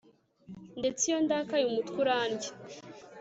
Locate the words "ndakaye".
1.25-1.63